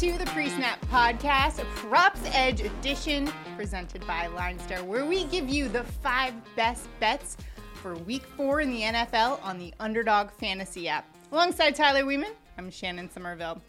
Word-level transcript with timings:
to 0.00 0.16
the 0.16 0.24
Pre 0.28 0.48
Snap 0.48 0.80
Podcast, 0.86 1.62
Props 1.76 2.22
Edge 2.32 2.62
Edition, 2.62 3.30
presented 3.54 4.00
by 4.06 4.28
LineStar, 4.34 4.82
where 4.82 5.04
we 5.04 5.24
give 5.24 5.50
you 5.50 5.68
the 5.68 5.84
five 5.84 6.32
best 6.56 6.88
bets 7.00 7.36
for 7.74 7.94
week 7.96 8.22
four 8.24 8.62
in 8.62 8.70
the 8.70 8.80
NFL 8.80 9.44
on 9.44 9.58
the 9.58 9.74
Underdog 9.78 10.30
Fantasy 10.30 10.88
app. 10.88 11.04
Alongside 11.32 11.74
Tyler 11.74 12.04
Weeman, 12.04 12.32
I'm 12.56 12.70
Shannon 12.70 13.10
Somerville. 13.10 13.60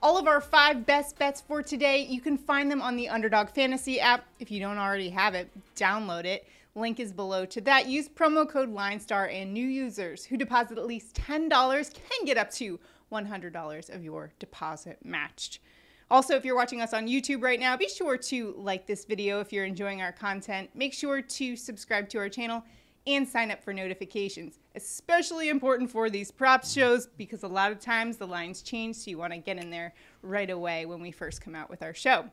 All 0.00 0.16
of 0.16 0.28
our 0.28 0.40
five 0.40 0.86
best 0.86 1.18
bets 1.18 1.40
for 1.40 1.60
today, 1.60 2.06
you 2.08 2.20
can 2.20 2.38
find 2.38 2.70
them 2.70 2.80
on 2.80 2.94
the 2.94 3.08
Underdog 3.08 3.48
Fantasy 3.48 3.98
app. 3.98 4.24
If 4.38 4.52
you 4.52 4.60
don't 4.60 4.78
already 4.78 5.10
have 5.10 5.34
it, 5.34 5.50
download 5.74 6.24
it. 6.24 6.46
Link 6.76 7.00
is 7.00 7.12
below 7.12 7.44
to 7.46 7.60
that. 7.62 7.86
Use 7.88 8.08
promo 8.08 8.48
code 8.48 8.72
LineStar, 8.72 9.28
and 9.34 9.52
new 9.52 9.66
users 9.66 10.24
who 10.24 10.36
deposit 10.36 10.78
at 10.78 10.86
least 10.86 11.16
$10 11.16 11.50
can 11.92 12.24
get 12.26 12.38
up 12.38 12.52
to 12.52 12.78
$100 13.10 13.94
of 13.94 14.04
your 14.04 14.32
deposit 14.38 14.98
matched. 15.04 15.60
Also, 16.10 16.34
if 16.34 16.44
you're 16.44 16.56
watching 16.56 16.80
us 16.80 16.92
on 16.92 17.06
YouTube 17.06 17.42
right 17.42 17.60
now, 17.60 17.76
be 17.76 17.88
sure 17.88 18.16
to 18.16 18.54
like 18.56 18.86
this 18.86 19.04
video 19.04 19.40
if 19.40 19.52
you're 19.52 19.64
enjoying 19.64 20.02
our 20.02 20.10
content. 20.10 20.68
Make 20.74 20.92
sure 20.92 21.22
to 21.22 21.56
subscribe 21.56 22.08
to 22.08 22.18
our 22.18 22.28
channel 22.28 22.64
and 23.06 23.26
sign 23.28 23.50
up 23.50 23.62
for 23.62 23.72
notifications. 23.72 24.58
Especially 24.74 25.48
important 25.48 25.90
for 25.90 26.10
these 26.10 26.30
props 26.30 26.72
shows 26.72 27.06
because 27.16 27.44
a 27.44 27.48
lot 27.48 27.70
of 27.70 27.78
times 27.80 28.16
the 28.16 28.26
lines 28.26 28.62
change, 28.62 28.96
so 28.96 29.10
you 29.10 29.18
want 29.18 29.32
to 29.32 29.38
get 29.38 29.56
in 29.56 29.70
there 29.70 29.94
right 30.22 30.50
away 30.50 30.84
when 30.84 31.00
we 31.00 31.10
first 31.10 31.40
come 31.40 31.54
out 31.54 31.70
with 31.70 31.82
our 31.82 31.94
show. 31.94 32.24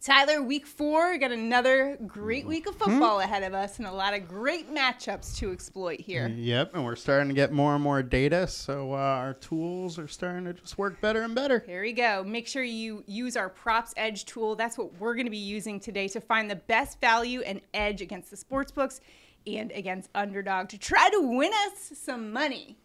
Tyler, 0.00 0.40
week 0.40 0.66
four, 0.66 1.10
we 1.10 1.18
got 1.18 1.32
another 1.32 1.96
great 2.06 2.46
week 2.46 2.68
of 2.68 2.76
football 2.76 3.20
ahead 3.20 3.42
of 3.42 3.54
us 3.54 3.78
and 3.78 3.88
a 3.88 3.92
lot 3.92 4.14
of 4.14 4.28
great 4.28 4.72
matchups 4.72 5.36
to 5.36 5.50
exploit 5.50 6.00
here. 6.00 6.28
Yep, 6.28 6.74
and 6.74 6.84
we're 6.84 6.94
starting 6.94 7.28
to 7.28 7.34
get 7.34 7.50
more 7.50 7.74
and 7.74 7.82
more 7.82 8.02
data, 8.04 8.46
so 8.46 8.92
uh, 8.92 8.96
our 8.96 9.34
tools 9.34 9.98
are 9.98 10.06
starting 10.06 10.44
to 10.44 10.52
just 10.52 10.78
work 10.78 11.00
better 11.00 11.22
and 11.22 11.34
better. 11.34 11.64
Here 11.66 11.82
we 11.82 11.92
go. 11.92 12.22
Make 12.24 12.46
sure 12.46 12.62
you 12.62 13.02
use 13.06 13.36
our 13.36 13.48
props 13.48 13.94
edge 13.96 14.26
tool. 14.26 14.54
That's 14.54 14.78
what 14.78 14.96
we're 15.00 15.14
going 15.14 15.26
to 15.26 15.30
be 15.30 15.38
using 15.38 15.80
today 15.80 16.06
to 16.08 16.20
find 16.20 16.48
the 16.48 16.56
best 16.56 17.00
value 17.00 17.40
and 17.40 17.60
edge 17.74 18.00
against 18.00 18.30
the 18.30 18.36
sports 18.36 18.70
books 18.70 19.00
and 19.46 19.72
against 19.72 20.10
underdog 20.14 20.68
to 20.68 20.78
try 20.78 21.08
to 21.10 21.20
win 21.20 21.52
us 21.66 21.92
some 21.98 22.32
money. 22.32 22.76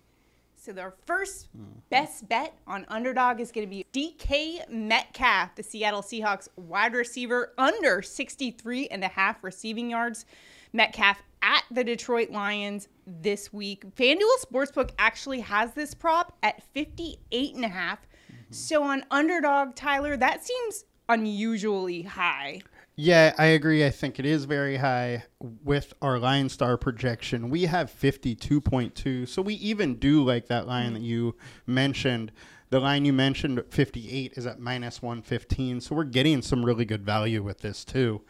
So 0.64 0.72
our 0.78 0.94
first 1.08 1.48
best 1.90 2.30
bet 2.30 2.56
on 2.68 2.86
underdog 2.88 3.40
is 3.40 3.52
going 3.52 3.68
to 3.68 3.70
be 3.70 3.88
DK 3.92 4.70
Metcalf, 4.70 5.56
the 5.56 5.64
Seattle 5.64 6.04
Seahawks 6.04 6.50
wide 6.56 6.94
receiver, 6.94 7.54
under 7.58 8.04
63 8.04 8.88
and 8.90 9.04
a 9.04 9.08
half 9.08 9.44
receiving 9.44 9.90
yards. 9.90 10.28
Metcalf 10.72 11.24
at 11.42 11.64
the 11.72 11.84
Detroit 11.84 12.30
Lions 12.30 12.90
this 13.08 13.52
week. 13.52 13.84
FanDuel 13.96 14.46
Sportsbook 14.46 14.92
actually 15.00 15.40
has 15.40 15.74
this 15.74 15.96
prop 15.96 16.38
at 16.44 16.62
58 16.76 17.56
and 17.56 17.66
a 17.66 17.70
half. 17.70 18.06
So 18.52 18.84
on 18.84 19.04
underdog, 19.10 19.74
Tyler, 19.74 20.16
that 20.16 20.46
seems 20.46 20.86
unusually 21.10 22.04
high. 22.04 22.62
Yeah, 23.04 23.34
I 23.40 23.46
agree. 23.46 23.84
I 23.84 23.90
think 23.90 24.20
it 24.20 24.28
is 24.28 24.46
very 24.46 24.78
high 24.78 25.24
with 25.40 25.92
our 26.04 26.20
LineStar 26.20 26.80
projection. 26.80 27.50
We 27.50 27.64
have 27.64 27.92
52.2, 27.92 29.28
so 29.28 29.42
we 29.42 29.56
even 29.56 29.96
do 29.96 30.24
like 30.24 30.46
that 30.50 30.68
line 30.68 30.94
that 30.94 31.02
you 31.02 31.36
mentioned. 31.66 32.32
The 32.70 32.80
line 32.80 33.04
you 33.04 33.12
mentioned, 33.12 33.64
58, 33.72 34.34
is 34.36 34.46
at 34.46 34.60
minus 34.60 35.02
115, 35.02 35.82
so 35.82 35.96
we're 35.96 36.04
getting 36.04 36.44
some 36.44 36.64
really 36.64 36.86
good 36.86 37.04
value 37.04 37.42
with 37.42 37.62
this 37.62 37.84
too. 37.84 38.22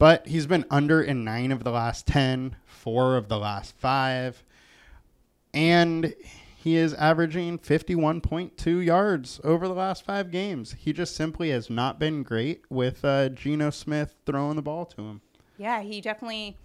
But 0.00 0.26
he's 0.26 0.48
been 0.48 0.64
under 0.68 1.00
in 1.00 1.22
nine 1.22 1.52
of 1.52 1.62
the 1.62 1.70
last 1.70 2.08
10, 2.08 2.56
four 2.66 3.16
of 3.16 3.28
the 3.28 3.38
last 3.38 3.76
five, 3.78 4.42
and 5.54 6.12
he 6.60 6.74
is 6.74 6.92
averaging 6.94 7.60
51.2 7.60 8.84
yards 8.84 9.40
over 9.44 9.68
the 9.68 9.74
last 9.74 10.04
five 10.04 10.32
games. 10.32 10.74
He 10.76 10.92
just 10.92 11.14
simply 11.14 11.50
has 11.50 11.70
not 11.70 12.00
been 12.00 12.24
great 12.24 12.64
with 12.68 13.04
uh, 13.04 13.28
Geno 13.28 13.70
Smith 13.70 14.16
throwing 14.26 14.56
the 14.56 14.62
ball 14.62 14.84
to 14.86 15.02
him. 15.02 15.20
Yeah, 15.56 15.82
he 15.82 16.00
definitely 16.00 16.56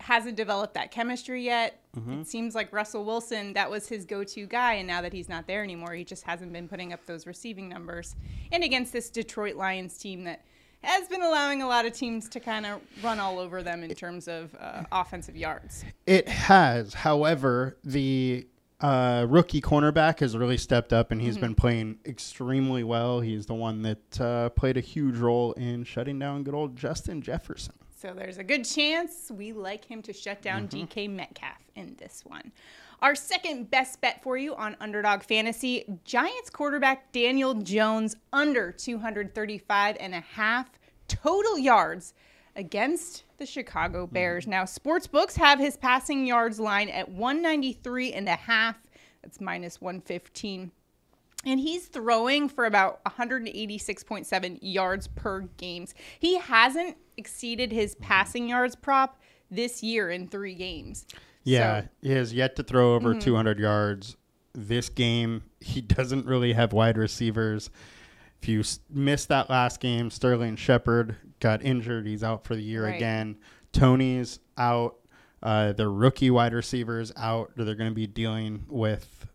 hasn't 0.00 0.36
developed 0.36 0.74
that 0.74 0.90
chemistry 0.90 1.42
yet. 1.44 1.80
It 2.20 2.26
seems 2.26 2.54
like 2.54 2.70
Russell 2.74 3.06
Wilson, 3.06 3.54
that 3.54 3.70
was 3.70 3.88
his 3.88 4.04
go 4.04 4.22
to 4.22 4.46
guy. 4.46 4.74
And 4.74 4.86
now 4.86 5.00
that 5.00 5.14
he's 5.14 5.30
not 5.30 5.46
there 5.46 5.64
anymore, 5.64 5.94
he 5.94 6.04
just 6.04 6.24
hasn't 6.24 6.52
been 6.52 6.68
putting 6.68 6.92
up 6.92 7.06
those 7.06 7.26
receiving 7.26 7.70
numbers. 7.70 8.16
And 8.52 8.62
against 8.62 8.92
this 8.92 9.08
Detroit 9.08 9.56
Lions 9.56 9.96
team 9.96 10.24
that 10.24 10.44
has 10.82 11.08
been 11.08 11.22
allowing 11.22 11.62
a 11.62 11.66
lot 11.66 11.86
of 11.86 11.94
teams 11.94 12.28
to 12.28 12.38
kind 12.38 12.66
of 12.66 12.82
run 13.02 13.18
all 13.18 13.38
over 13.38 13.62
them 13.62 13.82
in 13.82 13.94
terms 13.94 14.28
of 14.28 14.54
uh, 14.60 14.84
offensive 14.92 15.36
yards. 15.36 15.86
It 16.06 16.28
has. 16.28 16.92
However, 16.92 17.78
the 17.82 18.46
uh, 18.80 19.26
rookie 19.28 19.60
cornerback 19.60 20.20
has 20.20 20.36
really 20.36 20.56
stepped 20.56 20.92
up 20.92 21.10
and 21.10 21.20
he's 21.20 21.36
been 21.36 21.54
playing 21.54 21.98
extremely 22.06 22.84
well. 22.84 23.20
He's 23.20 23.46
the 23.46 23.54
one 23.54 23.82
that 23.82 24.20
uh, 24.20 24.48
played 24.50 24.76
a 24.76 24.80
huge 24.80 25.16
role 25.16 25.52
in 25.52 25.84
shutting 25.84 26.18
down 26.18 26.44
good 26.44 26.54
old 26.54 26.76
Justin 26.76 27.20
Jefferson. 27.20 27.74
So 28.00 28.14
there's 28.14 28.38
a 28.38 28.44
good 28.44 28.64
chance 28.64 29.32
we 29.34 29.52
like 29.52 29.84
him 29.84 30.02
to 30.02 30.12
shut 30.12 30.40
down 30.40 30.68
DK 30.68 31.10
Metcalf 31.10 31.58
in 31.74 31.96
this 31.98 32.22
one. 32.24 32.52
Our 33.02 33.16
second 33.16 33.70
best 33.70 34.00
bet 34.00 34.22
for 34.22 34.36
you 34.36 34.54
on 34.54 34.76
Underdog 34.80 35.24
Fantasy 35.24 35.84
Giants 36.04 36.50
quarterback 36.50 37.10
Daniel 37.10 37.54
Jones 37.54 38.14
under 38.32 38.70
235 38.70 39.96
and 39.98 40.14
a 40.14 40.20
half 40.20 40.70
total 41.08 41.58
yards 41.58 42.14
against 42.58 43.24
the 43.38 43.46
Chicago 43.46 44.04
mm-hmm. 44.04 44.12
Bears. 44.12 44.46
Now, 44.46 44.66
sports 44.66 45.06
books 45.06 45.36
have 45.36 45.58
his 45.58 45.78
passing 45.78 46.26
yards 46.26 46.60
line 46.60 46.90
at 46.90 47.08
193 47.08 48.12
and 48.12 48.28
a 48.28 48.36
half. 48.36 48.76
That's 49.22 49.40
minus 49.40 49.80
115 49.80 50.72
and 51.46 51.60
he's 51.60 51.86
throwing 51.86 52.48
for 52.48 52.66
about 52.66 53.02
186.7 53.04 54.58
yards 54.60 55.06
per 55.08 55.42
games. 55.56 55.94
He 56.18 56.38
hasn't 56.38 56.96
exceeded 57.16 57.72
his 57.72 57.94
mm-hmm. 57.94 58.04
passing 58.04 58.48
yards 58.48 58.74
prop 58.74 59.20
this 59.50 59.82
year 59.82 60.10
in 60.10 60.28
three 60.28 60.54
games. 60.54 61.06
Yeah, 61.44 61.82
So- 61.82 61.88
he 62.02 62.12
has 62.12 62.34
yet 62.34 62.56
to 62.56 62.62
throw 62.62 62.94
over 62.94 63.10
mm-hmm. 63.10 63.20
200 63.20 63.58
yards 63.58 64.16
this 64.52 64.88
game. 64.88 65.44
He 65.60 65.80
doesn't 65.80 66.26
really 66.26 66.52
have 66.52 66.72
wide 66.72 66.98
receivers. 66.98 67.70
If 68.42 68.48
you 68.48 68.60
s- 68.60 68.80
missed 68.90 69.28
that 69.28 69.50
last 69.50 69.80
game, 69.80 70.10
Sterling 70.10 70.56
Shepard 70.56 71.16
got 71.40 71.62
injured. 71.64 72.06
He's 72.06 72.22
out 72.22 72.44
for 72.44 72.54
the 72.54 72.62
year 72.62 72.84
Right. 72.84 72.96
again. 72.96 73.36
Tony's 73.72 74.38
out. 74.56 74.96
Uh, 75.42 75.72
the 75.72 75.88
rookie 75.88 76.30
wide 76.30 76.52
receivers 76.52 77.12
out. 77.16 77.52
They're 77.56 77.74
going 77.74 77.90
to 77.90 77.94
be 77.94 78.06
dealing 78.06 78.64
with 78.68 79.26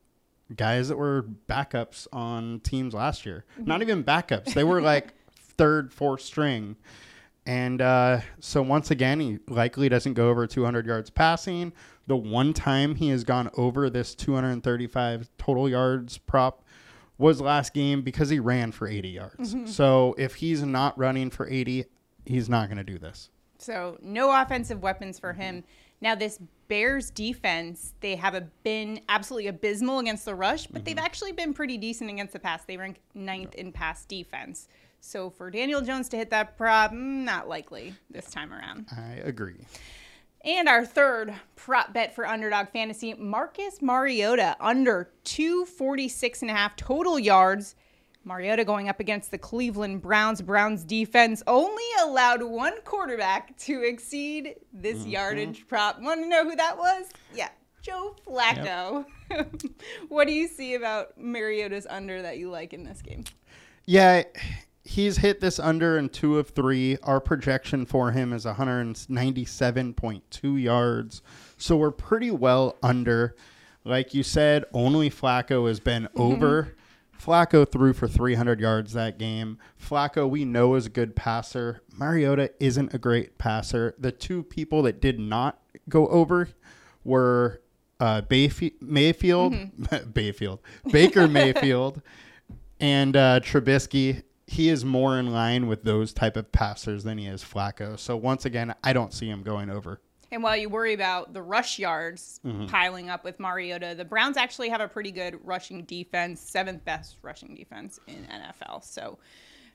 guys 0.56 0.90
that 0.90 0.98
were 0.98 1.26
backups 1.50 2.08
on 2.12 2.60
teams 2.62 2.94
last 2.94 3.26
year. 3.26 3.46
Not 3.58 3.82
even 3.82 4.04
backups. 4.04 4.54
They 4.54 4.64
were 4.66 4.82
like 4.82 5.14
third, 5.36 5.94
fourth 5.94 6.22
string. 6.22 6.76
And 7.46 7.82
uh, 7.82 8.22
so 8.40 8.62
once 8.62 8.90
again, 8.92 9.20
he 9.20 9.40
likely 9.48 9.90
doesn't 9.90 10.14
go 10.14 10.30
over 10.30 10.48
200 10.48 10.86
yards 10.86 11.10
passing. 11.10 11.74
The 12.08 12.16
one 12.18 12.54
time 12.54 12.96
he 12.96 13.10
has 13.10 13.24
gone 13.24 13.50
over 13.58 13.90
this 13.90 14.14
235 14.16 15.30
total 15.38 15.70
yards 15.70 16.18
prop 16.18 16.63
was 17.24 17.40
last 17.40 17.74
game 17.74 18.02
because 18.02 18.30
he 18.30 18.40
ran 18.40 18.72
for 18.74 18.86
80 18.86 19.10
yards. 19.10 19.56
So 19.66 20.14
if 20.18 20.36
he's 20.36 20.62
not 20.62 20.98
running 20.98 21.30
for 21.30 21.48
80, 21.48 21.86
he's 22.26 22.50
not 22.50 22.68
going 22.68 22.78
to 22.78 22.84
do 22.84 23.00
this. 23.00 23.30
So 23.58 23.98
no 24.02 24.30
offensive 24.42 24.84
weapons 24.84 25.20
for 25.20 25.32
him. 25.32 25.64
Now 26.02 26.16
this 26.16 26.38
Bears 26.68 27.10
defense, 27.10 27.94
they 28.02 28.18
have 28.18 28.36
a, 28.36 28.42
been 28.64 29.00
absolutely 29.08 29.48
abysmal 29.48 30.00
against 30.00 30.26
the 30.26 30.36
rush, 30.36 30.68
but 30.68 30.84
they've 30.84 30.98
actually 30.98 31.32
been 31.32 31.54
pretty 31.54 31.78
decent 31.78 32.10
against 32.10 32.34
the 32.34 32.40
pass. 32.40 32.66
They 32.66 32.76
rank 32.76 33.00
ninth 33.14 33.56
in 33.56 33.72
pass 33.72 34.04
defense. 34.04 34.68
So 35.00 35.30
for 35.30 35.50
Daniel 35.50 35.82
Jones 35.82 36.10
to 36.10 36.18
hit 36.18 36.30
that 36.32 36.58
prop, 36.58 36.92
mm, 36.92 37.24
not 37.24 37.48
likely 37.48 37.94
this 38.10 38.30
time 38.30 38.52
around. 38.52 38.88
I 38.92 39.22
agree. 39.24 39.66
And 40.44 40.68
our 40.68 40.86
third 40.86 41.34
prop 41.56 41.94
bet 41.94 42.14
for 42.14 42.28
underdog 42.28 42.70
fantasy, 42.70 43.14
Marcus 43.14 43.82
Mariota 43.82 44.58
under 44.60 45.10
246 45.24 46.42
and 46.42 46.52
a 46.52 46.54
half 46.54 46.76
total 46.76 47.18
yards. 47.18 47.76
Mariota 48.26 48.66
going 48.66 48.90
up 48.90 49.00
against 49.00 49.32
the 49.32 49.38
Cleveland 49.38 50.02
Browns. 50.02 50.42
Browns 50.42 50.84
defense 50.84 51.44
only 51.48 51.84
allowed 52.02 52.44
one 52.44 52.74
quarterback 52.84 53.58
to 53.60 53.84
exceed 53.84 54.56
this 54.74 55.00
mm-hmm. 55.00 55.10
yardage 55.10 55.68
prop. 55.68 56.02
Want 56.02 56.22
to 56.22 56.28
know 56.28 56.44
who 56.44 56.56
that 56.56 56.78
was? 56.78 57.06
Yeah, 57.34 57.50
Joe 57.82 58.16
Flacco. 58.26 59.06
what 60.10 60.28
do 60.28 60.34
you 60.34 60.48
see 60.48 60.76
about 60.76 61.18
Mariota's 61.18 61.88
under 61.90 62.22
that 62.22 62.38
you 62.38 62.50
like 62.50 62.74
in 62.74 62.84
this 62.84 63.02
game? 63.02 63.24
Yeah, 63.86 64.24
he's 64.84 65.18
hit 65.18 65.40
this 65.40 65.60
under 65.60 65.98
in 65.98 66.10
two 66.10 66.38
of 66.38 66.50
three. 66.50 66.98
Our 67.04 67.20
projection 67.20 67.86
for 67.86 68.12
him 68.12 68.34
is 68.34 68.46
197.2 68.46 70.62
yards. 70.62 71.22
So 71.58 71.78
we're 71.78 71.92
pretty 71.92 72.32
well 72.32 72.78
under. 72.84 73.36
Like 73.86 74.14
you 74.14 74.24
said, 74.24 74.66
only 74.74 75.10
Flacco 75.10 75.68
has 75.68 75.80
been 75.80 76.08
over. 76.16 76.76
Flacco 77.22 77.70
threw 77.70 77.94
for 77.94 78.08
300 78.08 78.60
yards 78.60 78.94
that 78.94 79.18
game. 79.18 79.58
Flacco, 79.82 80.30
we 80.30 80.46
know, 80.46 80.76
is 80.76 80.88
a 80.88 80.90
good 80.90 81.16
passer. 81.16 81.82
Mariota 81.98 82.52
isn't 82.60 82.94
a 82.94 82.98
great 82.98 83.38
passer. 83.38 83.96
The 83.98 84.12
two 84.12 84.44
people 84.44 84.84
that 84.84 85.02
did 85.02 85.20
not 85.20 85.60
go 85.88 86.08
over 86.08 86.50
were 87.04 87.62
uh, 88.00 88.22
Bayf- 88.24 88.82
Mayfield, 88.82 89.54
Bayfield, 90.14 90.60
Baker 90.92 91.28
Mayfield, 91.28 92.02
and 92.80 93.16
uh, 93.16 93.40
Trubisky. 93.42 94.24
He 94.48 94.70
is 94.70 94.84
more 94.84 95.18
in 95.18 95.32
line 95.32 95.68
with 95.68 95.84
those 95.84 96.14
type 96.14 96.36
of 96.38 96.52
passers 96.52 97.04
than 97.04 97.18
he 97.18 97.28
is 97.28 97.44
Flacco. 97.44 97.98
So 97.98 98.18
once 98.18 98.46
again, 98.46 98.74
I 98.84 98.94
don't 98.94 99.14
see 99.14 99.30
him 99.30 99.42
going 99.44 99.70
over. 99.70 100.02
And 100.32 100.42
while 100.42 100.58
you 100.58 100.68
worry 100.68 100.94
about 100.94 101.34
the 101.34 101.42
rush 101.44 101.78
yards 101.80 102.40
Mm-hmm. 102.46 102.66
piling 102.66 103.10
up 103.10 103.24
with 103.24 103.40
Mariota, 103.40 103.94
the 103.96 104.04
Browns 104.06 104.36
actually 104.36 104.70
have 104.70 104.82
a 104.82 104.88
pretty 104.88 105.12
good 105.12 105.38
rushing 105.44 105.84
defense, 105.86 106.42
seventh 106.42 106.84
best 106.86 107.18
rushing 107.22 107.54
defense 107.56 108.00
in 108.08 108.26
NFL. 108.26 108.84
So 108.84 109.20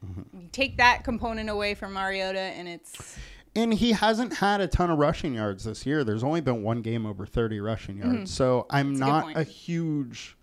Mm-hmm. 0.05 0.39
you 0.41 0.47
take 0.53 0.77
that 0.77 1.03
component 1.03 1.49
away 1.49 1.73
from 1.73 1.91
Mariota, 1.93 2.39
and 2.39 2.67
it's 2.69 3.17
And 3.55 3.73
he 3.73 3.91
hasn't 3.91 4.33
had 4.35 4.61
a 4.61 4.67
ton 4.67 4.89
of 4.91 4.97
rushing 4.97 5.33
yards 5.33 5.65
this 5.65 5.85
year. 5.85 6.03
There's 6.05 6.23
only 6.23 6.39
been 6.39 6.63
one 6.63 6.81
game 6.81 7.05
over 7.05 7.25
30 7.25 7.59
rushing 7.59 7.97
yards. 7.97 8.31
So 8.31 8.65
I'm 8.69 8.93
Mm-hmm. 8.93 8.93
That's 8.99 8.99
not 9.09 9.23
point. 9.25 9.37
a 9.37 9.43
huge. 9.43 10.37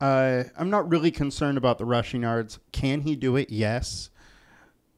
Uh, 0.00 0.44
I'm 0.56 0.70
not 0.70 0.88
really 0.88 1.10
concerned 1.10 1.58
about 1.58 1.78
the 1.78 1.84
rushing 1.84 2.22
yards. 2.22 2.58
Can 2.72 3.00
he 3.00 3.16
do 3.16 3.36
it? 3.36 3.50
Yes. 3.50 4.10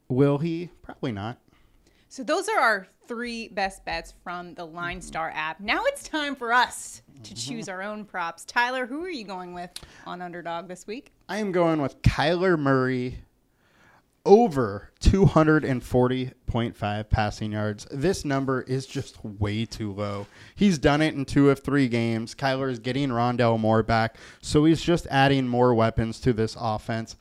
Will 0.08 0.38
he? 0.38 0.70
Probably 0.82 1.12
not. 1.12 1.38
so. 2.08 2.22
Those 2.22 2.48
are 2.48 2.58
our 2.58 2.86
three 3.06 3.48
best 3.48 3.84
bets 3.84 4.12
from 4.22 4.54
the 4.54 4.64
Line 4.64 5.00
Star 5.00 5.32
app. 5.34 5.58
Now 5.60 5.82
it's 5.86 6.02
time 6.08 6.34
for 6.36 6.52
us 6.52 7.02
to 7.24 7.34
Mm-hmm. 7.34 7.34
choose 7.50 7.68
our 7.68 7.82
own 7.82 8.04
props. 8.06 8.44
Tyler, 8.46 8.86
who 8.86 9.04
are 9.04 9.10
you 9.10 9.24
going 9.24 9.52
with 9.52 9.70
on 10.06 10.22
Underdog 10.22 10.68
this 10.68 10.86
week? 10.86 11.12
I 11.28 11.36
am 11.38 11.52
going 11.52 11.82
with 11.82 12.00
Kyler 12.02 12.58
Murray 12.58 13.18
over 14.26 14.90
240.5 15.00 17.10
passing 17.10 17.52
yards. 17.52 17.86
This 17.90 18.24
number 18.24 18.62
is 18.62 18.86
just 18.86 19.22
way 19.24 19.64
too 19.64 19.92
low. 19.92 20.26
He's 20.54 20.78
done 20.78 21.02
it 21.02 21.14
in 21.14 21.24
two 21.24 21.50
of 21.50 21.60
three 21.60 21.88
games. 21.88 22.34
Kyler 22.34 22.70
is 22.70 22.78
getting 22.78 23.08
Rondale 23.08 23.58
Moore 23.58 23.82
back, 23.82 24.16
so 24.42 24.64
he's 24.64 24.82
just 24.82 25.06
adding 25.10 25.48
more 25.48 25.74
weapons 25.74 26.20
to 26.20 26.32
this 26.32 26.56
offense. 26.58 27.16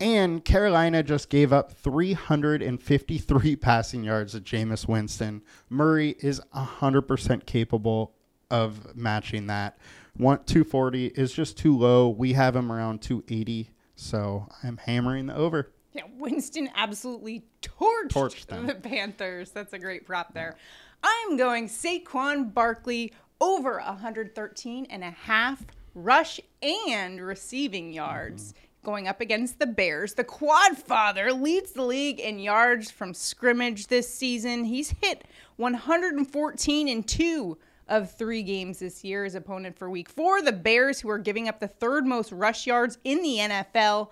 And 0.00 0.44
Carolina 0.44 1.02
just 1.02 1.30
gave 1.30 1.52
up 1.52 1.72
353 1.72 3.56
passing 3.60 4.04
yards 4.04 4.32
to 4.32 4.40
Jameis 4.40 4.88
Winston. 4.88 5.42
Murray 5.70 6.16
is 6.18 6.40
100% 6.54 7.46
capable 7.46 8.12
of 8.50 8.96
matching 8.96 9.46
that. 9.46 9.78
One, 10.16 10.44
240 10.44 11.06
is 11.06 11.32
just 11.32 11.58
too 11.58 11.76
low. 11.76 12.08
We 12.08 12.34
have 12.34 12.54
him 12.54 12.70
around 12.70 13.02
280, 13.02 13.70
so 13.96 14.48
I'm 14.62 14.76
hammering 14.76 15.26
the 15.26 15.36
over. 15.36 15.72
Yeah, 15.94 16.02
Winston 16.18 16.68
absolutely 16.74 17.44
torched, 17.62 18.08
Torched 18.10 18.46
them. 18.46 18.66
the 18.66 18.74
Panthers. 18.74 19.50
That's 19.52 19.72
a 19.72 19.78
great 19.78 20.04
prop 20.04 20.34
there. 20.34 20.56
I'm 21.02 21.36
going 21.36 21.68
Saquon 21.68 22.52
Barkley 22.52 23.12
over 23.40 23.74
113 23.78 24.86
and 24.90 25.04
a 25.04 25.10
half 25.10 25.64
rush 25.94 26.40
and 26.62 27.20
receiving 27.20 27.92
yards. 27.92 28.54
Going 28.82 29.08
up 29.08 29.20
against 29.22 29.58
the 29.60 29.66
Bears. 29.66 30.12
The 30.12 30.24
quad 30.24 30.76
father 30.76 31.32
leads 31.32 31.72
the 31.72 31.84
league 31.84 32.20
in 32.20 32.38
yards 32.38 32.90
from 32.90 33.14
scrimmage 33.14 33.86
this 33.86 34.12
season. 34.12 34.64
He's 34.64 34.90
hit 35.00 35.24
114 35.56 36.88
and 36.88 37.06
2 37.08 37.58
of 37.88 38.10
three 38.12 38.42
games 38.42 38.80
this 38.80 39.02
year. 39.04 39.24
His 39.24 39.34
opponent 39.36 39.78
for 39.78 39.88
week 39.88 40.08
four, 40.10 40.42
the 40.42 40.52
Bears, 40.52 41.00
who 41.00 41.08
are 41.08 41.18
giving 41.18 41.48
up 41.48 41.60
the 41.60 41.68
third 41.68 42.04
most 42.06 42.30
rush 42.32 42.66
yards 42.66 42.98
in 43.04 43.22
the 43.22 43.38
NFL. 43.38 44.08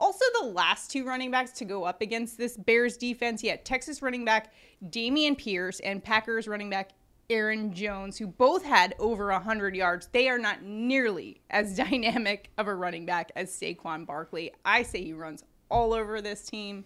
Also, 0.00 0.24
the 0.40 0.46
last 0.46 0.90
two 0.90 1.04
running 1.04 1.30
backs 1.30 1.52
to 1.52 1.64
go 1.64 1.84
up 1.84 2.00
against 2.00 2.38
this 2.38 2.56
Bears 2.56 2.96
defense, 2.96 3.42
you 3.44 3.50
had 3.50 3.64
Texans 3.64 4.00
running 4.02 4.24
back 4.24 4.52
Dameon 4.88 5.36
Pierce 5.36 5.78
and 5.80 6.02
Packers 6.02 6.48
running 6.48 6.70
back 6.70 6.90
Aaron 7.28 7.72
Jones, 7.72 8.18
who 8.18 8.26
both 8.26 8.64
had 8.64 8.94
over 8.98 9.26
100 9.30 9.76
yards. 9.76 10.08
They 10.10 10.28
are 10.28 10.38
not 10.38 10.62
nearly 10.62 11.40
as 11.50 11.76
dynamic 11.76 12.50
of 12.58 12.66
a 12.66 12.74
running 12.74 13.06
back 13.06 13.30
as 13.36 13.50
Saquon 13.50 14.06
Barkley. 14.06 14.50
I 14.64 14.82
say 14.82 15.04
he 15.04 15.12
runs 15.12 15.44
all 15.70 15.92
over 15.92 16.20
this 16.20 16.46
team 16.46 16.84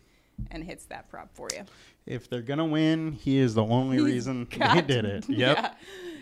and 0.50 0.64
hits 0.64 0.84
that 0.86 1.08
prop 1.08 1.30
for 1.34 1.48
you. 1.56 1.62
If 2.06 2.28
they're 2.28 2.42
going 2.42 2.58
to 2.58 2.64
win, 2.66 3.12
he 3.12 3.38
is 3.38 3.54
the 3.54 3.64
only 3.64 4.00
reason 4.00 4.46
they 4.74 4.82
did 4.82 5.04
it. 5.04 5.26
Yep. 5.28 5.56
Yeah. 5.58 5.72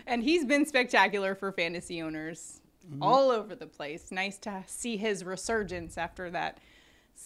And 0.05 0.21
he's 0.23 0.45
been 0.45 0.65
spectacular 0.65 1.33
for 1.35 1.51
fantasy 1.51 2.01
owners 2.01 2.59
Mm-hmm. 2.85 3.01
all 3.01 3.31
over 3.31 3.55
the 3.55 3.65
place. 3.65 4.11
Nice 4.11 4.37
to 4.39 4.61
see 4.67 4.97
his 4.97 5.23
resurgence 5.23 5.97
after 5.97 6.29
that 6.31 6.57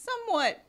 somewhat 0.04 0.64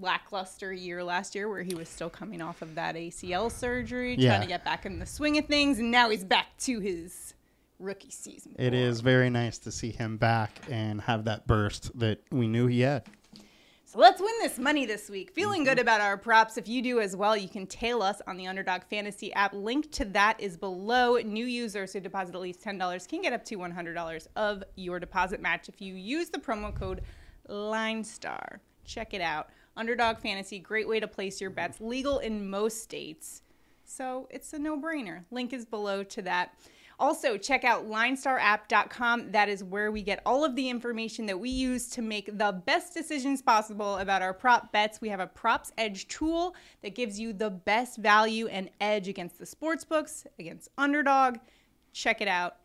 lackluster 0.00 0.72
year 0.72 1.04
last 1.04 1.34
year 1.34 1.48
where 1.48 1.62
he 1.62 1.74
was 1.74 1.88
still 1.88 2.10
coming 2.10 2.42
off 2.42 2.62
of 2.62 2.74
that 2.74 2.96
ACL 2.96 3.50
surgery, 3.50 4.16
Yeah. 4.18 4.30
trying 4.30 4.42
to 4.42 4.48
get 4.48 4.64
back 4.64 4.84
in 4.84 4.98
the 4.98 5.06
swing 5.06 5.38
of 5.38 5.46
things, 5.46 5.78
and 5.78 5.90
now 5.90 6.10
he's 6.10 6.24
back 6.24 6.56
to 6.60 6.80
his 6.80 7.34
rookie 7.78 8.10
season. 8.10 8.54
It 8.58 8.74
is 8.74 9.00
very 9.00 9.30
nice 9.30 9.58
to 9.58 9.72
see 9.72 9.90
him 9.90 10.16
back 10.16 10.60
and 10.70 11.00
have 11.02 11.24
that 11.24 11.46
burst 11.46 11.96
that 11.98 12.20
we 12.30 12.46
knew 12.48 12.66
he 12.66 12.80
had. 12.80 13.04
So 13.84 13.98
let's 13.98 14.20
win 14.22 14.32
this 14.40 14.58
money 14.58 14.86
this 14.86 15.10
week. 15.10 15.32
Feeling 15.34 15.64
good 15.64 15.78
about 15.78 16.00
our 16.00 16.16
props. 16.16 16.56
If 16.56 16.66
you 16.66 16.80
do 16.80 16.98
as 17.00 17.14
well, 17.14 17.36
you 17.36 17.48
can 17.48 17.66
tail 17.66 18.00
us 18.02 18.22
on 18.26 18.38
the 18.38 18.46
Underdog 18.46 18.84
Fantasy 18.84 19.32
app. 19.34 19.52
Link 19.52 19.92
to 19.92 20.06
that 20.06 20.40
is 20.40 20.56
below. 20.56 21.16
New 21.18 21.44
users 21.44 21.92
who 21.92 22.00
deposit 22.00 22.34
at 22.34 22.40
least 22.40 22.62
$10 22.62 23.06
can 23.06 23.20
get 23.20 23.34
up 23.34 23.44
to 23.44 23.56
$100 23.58 24.26
of 24.34 24.64
your 24.76 24.98
deposit 24.98 25.42
match 25.42 25.68
if 25.68 25.82
you 25.82 25.94
use 25.94 26.30
the 26.30 26.38
promo 26.38 26.74
code 26.74 27.02
LINESTAR. 27.48 28.60
Check 28.84 29.14
it 29.14 29.20
out. 29.20 29.48
Underdog 29.76 30.18
Fantasy, 30.18 30.58
great 30.58 30.88
way 30.88 31.00
to 31.00 31.08
place 31.08 31.40
your 31.40 31.50
bets. 31.50 31.80
Legal 31.80 32.18
in 32.18 32.48
most 32.48 32.82
states. 32.82 33.42
So 33.84 34.28
it's 34.30 34.52
a 34.52 34.58
no 34.58 34.78
brainer. 34.78 35.24
Link 35.30 35.52
is 35.52 35.64
below 35.64 36.02
to 36.04 36.22
that. 36.22 36.54
Also, 36.98 37.36
check 37.36 37.64
out 37.64 37.88
linestarapp.com. 37.88 39.32
That 39.32 39.48
is 39.48 39.64
where 39.64 39.90
we 39.90 40.02
get 40.02 40.22
all 40.24 40.44
of 40.44 40.54
the 40.54 40.68
information 40.68 41.26
that 41.26 41.40
we 41.40 41.50
use 41.50 41.88
to 41.90 42.02
make 42.02 42.38
the 42.38 42.52
best 42.64 42.94
decisions 42.94 43.42
possible 43.42 43.96
about 43.96 44.22
our 44.22 44.32
prop 44.32 44.70
bets. 44.72 45.00
We 45.00 45.08
have 45.08 45.18
a 45.18 45.26
props 45.26 45.72
edge 45.76 46.06
tool 46.06 46.54
that 46.82 46.94
gives 46.94 47.18
you 47.18 47.32
the 47.32 47.50
best 47.50 47.98
value 47.98 48.46
and 48.46 48.70
edge 48.80 49.08
against 49.08 49.38
the 49.38 49.46
sports 49.46 49.84
books, 49.84 50.26
against 50.38 50.68
underdog. 50.78 51.38
Check 51.92 52.20
it 52.20 52.28
out, 52.28 52.56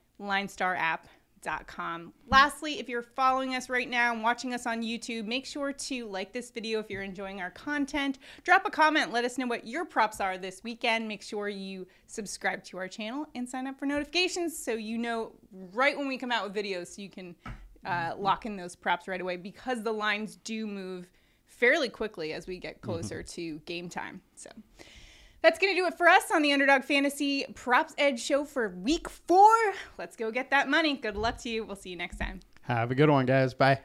linestarapp.com. 1.48 2.14
Lastly, 2.30 2.80
if 2.80 2.90
you're 2.90 3.02
following 3.02 3.56
us 3.56 3.70
right 3.70 3.90
now 3.90 4.14
and 4.14 4.24
watching 4.24 4.54
us 4.54 4.66
on 4.66 4.82
YouTube, 4.82 5.26
make 5.26 5.46
sure 5.46 5.72
to 5.72 6.06
like 6.08 6.34
this 6.34 6.52
video 6.52 6.80
if 6.80 6.90
you're 6.90 7.04
enjoying 7.04 7.42
our 7.42 7.52
content. 7.52 8.20
Drop 8.44 8.66
a 8.66 8.70
comment, 8.70 9.12
let 9.12 9.26
us 9.26 9.38
know 9.38 9.48
what 9.48 9.66
your 9.66 9.86
props 9.86 10.20
are 10.20 10.38
this 10.38 10.64
weekend. 10.64 11.08
Make 11.08 11.22
sure 11.22 11.50
you 11.50 11.88
subscribe 12.08 12.64
to 12.66 12.78
our 12.78 12.88
channel 12.88 13.28
and 13.36 13.48
sign 13.48 13.68
up 13.68 13.78
for 13.80 13.86
notifications 13.86 14.58
so 14.58 14.74
you 14.74 14.98
know 14.98 15.32
right 15.74 15.98
when 15.98 16.08
we 16.08 16.18
come 16.18 16.32
out 16.32 16.44
with 16.44 16.56
videos 16.56 16.88
so 16.88 17.02
you 17.02 17.10
can 17.10 17.36
uh, 17.86 18.14
lock 18.18 18.46
in 18.46 18.56
those 18.56 18.76
props 18.76 19.08
right 19.08 19.22
away 19.22 19.38
because 19.38 19.84
the 19.84 19.94
lines 19.94 20.38
do 20.38 20.68
move 20.68 21.10
fairly 21.46 21.90
quickly 21.90 22.34
as 22.34 22.46
we 22.46 22.60
get 22.60 22.82
closer 22.82 23.24
to 23.24 23.60
game 23.60 23.90
time. 23.90 24.22
So 24.36 24.50
that's 25.42 25.60
going 25.60 25.74
to 25.74 25.80
do 25.80 25.86
it 25.88 25.96
for 25.98 26.08
us 26.08 26.32
on 26.34 26.42
the 26.42 26.52
Underdog 26.54 26.84
Fantasy 26.84 27.46
Props 27.56 27.94
Edge 27.98 28.20
show 28.22 28.44
for 28.46 28.70
week 28.70 29.10
four. 29.10 29.54
Let's 29.98 30.16
go 30.16 30.32
get 30.32 30.50
that 30.52 30.70
money. 30.70 30.98
Good 30.98 31.16
luck 31.16 31.38
to 31.40 31.50
you. 31.50 31.64
We'll 31.64 31.76
see 31.76 31.90
you 31.90 31.98
next 31.98 32.18
time. 32.18 32.40
Have 32.64 32.92
a 32.92 32.96
good 32.96 33.10
one, 33.10 33.26
guys. 33.26 33.54
Bye. 33.54 33.80